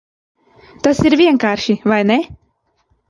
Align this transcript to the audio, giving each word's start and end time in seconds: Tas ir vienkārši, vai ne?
Tas 0.87 1.01
ir 1.09 1.15
vienkārši, 1.21 1.77
vai 1.93 2.01
ne? 2.13 2.21